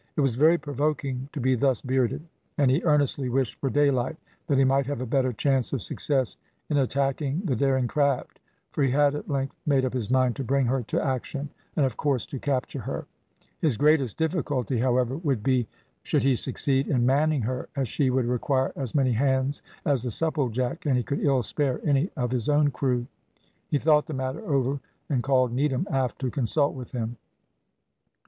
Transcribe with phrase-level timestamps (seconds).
[0.15, 2.23] It was very provoking to be thus bearded,
[2.57, 6.37] and he earnestly wished for daylight that he might have a better chance of success
[6.71, 8.39] in attacking the daring craft,
[8.71, 11.85] for he had at length made up his mind to bring her to action, and
[11.85, 13.05] of course to capture her.
[13.59, 15.67] His greatest difficulty, however, would be,
[16.01, 20.09] should he succeed, in manning her, as she would require as many hands as the
[20.09, 23.05] Supplejack, and he could ill spare any of his own crew;
[23.69, 24.79] he thought the matter over,
[25.11, 27.17] and called Needham aft to consult with him.